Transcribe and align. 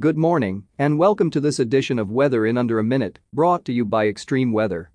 Good 0.00 0.16
morning, 0.16 0.64
and 0.78 0.98
welcome 0.98 1.30
to 1.30 1.40
this 1.40 1.58
edition 1.58 1.98
of 1.98 2.10
Weather 2.10 2.46
in 2.46 2.56
Under 2.56 2.78
a 2.78 2.82
Minute, 2.82 3.18
brought 3.34 3.66
to 3.66 3.72
you 3.74 3.84
by 3.84 4.08
Extreme 4.08 4.50
Weather. 4.50 4.90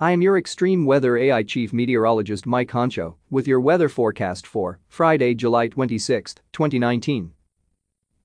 I 0.00 0.12
am 0.12 0.22
your 0.22 0.38
Extreme 0.38 0.86
Weather 0.86 1.18
AI 1.18 1.42
Chief 1.42 1.70
Meteorologist 1.70 2.46
Mike 2.46 2.70
Honcho 2.70 3.16
with 3.28 3.46
your 3.46 3.60
weather 3.60 3.90
forecast 3.90 4.46
for 4.46 4.80
Friday, 4.88 5.34
July 5.34 5.68
26, 5.68 6.36
2019. 6.50 7.32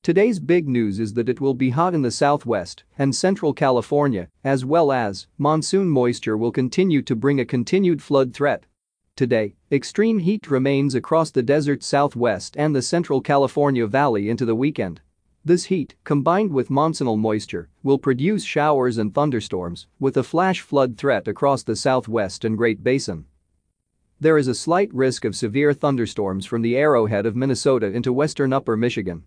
Today's 0.02 0.40
big 0.40 0.70
news 0.70 0.98
is 0.98 1.14
that 1.16 1.28
it 1.28 1.42
will 1.42 1.56
be 1.56 1.72
hot 1.72 1.94
in 1.94 2.04
the 2.04 2.10
southwest 2.10 2.86
and 2.98 3.14
central 3.14 3.52
California, 3.52 4.30
as 4.46 4.64
well 4.64 4.94
as 4.94 5.28
monsoon 5.38 5.90
moisture 5.90 6.38
will 6.38 6.54
continue 6.54 7.02
to 7.02 7.18
bring 7.18 7.38
a 7.38 7.46
continued 7.46 8.02
flood 8.02 8.34
threat. 8.34 8.64
Today, 9.18 9.56
extreme 9.70 10.20
heat 10.20 10.50
remains 10.50 10.96
across 10.96 11.32
the 11.32 11.44
desert 11.44 11.84
southwest 11.84 12.56
and 12.58 12.74
the 12.74 12.82
central 12.82 13.20
California 13.20 13.86
valley 13.88 14.30
into 14.30 14.46
the 14.46 14.56
weekend. 14.56 15.02
This 15.44 15.66
heat, 15.66 15.96
combined 16.04 16.52
with 16.52 16.70
monsoonal 16.70 17.18
moisture, 17.18 17.70
will 17.82 17.98
produce 17.98 18.44
showers 18.44 19.00
and 19.00 19.12
thunderstorms 19.12 19.88
with 20.00 20.16
a 20.16 20.24
flash 20.24 20.62
flood 20.62 21.00
threat 21.00 21.28
across 21.28 21.64
the 21.64 21.76
southwest 21.76 22.46
and 22.46 22.56
Great 22.56 22.84
Basin. 22.84 23.26
There 24.20 24.38
is 24.38 24.48
a 24.48 24.54
slight 24.54 24.94
risk 24.94 25.26
of 25.26 25.36
severe 25.36 25.74
thunderstorms 25.74 26.46
from 26.46 26.62
the 26.62 26.78
arrowhead 26.78 27.26
of 27.26 27.36
Minnesota 27.36 27.88
into 27.88 28.14
western 28.14 28.54
upper 28.54 28.78
Michigan. 28.78 29.24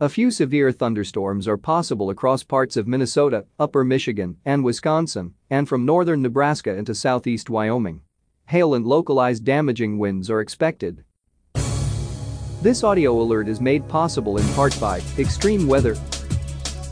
A 0.00 0.08
few 0.08 0.32
severe 0.32 0.72
thunderstorms 0.72 1.46
are 1.46 1.56
possible 1.56 2.10
across 2.10 2.42
parts 2.42 2.76
of 2.76 2.88
Minnesota, 2.88 3.46
upper 3.60 3.84
Michigan, 3.84 4.38
and 4.44 4.64
Wisconsin, 4.64 5.34
and 5.48 5.68
from 5.68 5.86
northern 5.86 6.20
Nebraska 6.20 6.76
into 6.76 6.96
southeast 6.96 7.48
Wyoming. 7.48 8.00
Hail 8.46 8.74
and 8.74 8.84
localized 8.84 9.44
damaging 9.44 9.98
winds 9.98 10.28
are 10.28 10.40
expected. 10.40 11.04
This 12.62 12.84
audio 12.84 13.20
alert 13.20 13.48
is 13.48 13.60
made 13.60 13.88
possible 13.88 14.38
in 14.38 14.46
part 14.54 14.78
by 14.78 15.02
extreme 15.18 15.66
weather. 15.66 15.96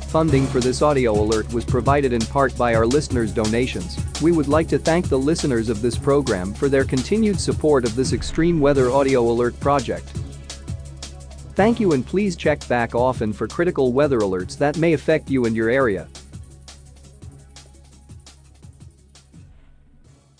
Funding 0.09 0.45
for 0.49 0.59
this 0.59 0.83
audio 0.83 1.13
alert 1.13 1.53
was 1.53 1.65
provided 1.65 2.13
in 2.13 2.23
part 2.23 2.59
by 2.59 2.75
our 2.75 2.85
listeners' 2.85 3.33
donations. 3.33 3.97
We 4.21 4.33
would 4.33 4.49
like 4.49 4.67
to 4.71 4.81
thank 4.81 5.09
the 5.09 5.17
listeners 5.17 5.69
of 5.69 5.81
this 5.81 5.97
program 5.97 6.55
for 6.55 6.69
their 6.69 6.83
continued 6.83 7.39
support 7.39 7.85
of 7.85 7.95
this 7.95 8.13
extreme 8.13 8.59
weather 8.59 8.91
audio 8.91 9.23
alert 9.31 9.61
project. 9.61 10.09
Thank 11.55 11.79
you 11.79 11.93
and 11.93 12.05
please 12.05 12.35
check 12.35 12.67
back 12.67 12.97
often 12.97 13.33
for 13.33 13.47
critical 13.47 13.93
weather 13.93 14.19
alerts 14.19 14.59
that 14.59 14.77
may 14.77 14.95
affect 14.95 15.31
you 15.31 15.45
and 15.45 15.55
your 15.55 15.71
area. 15.71 16.09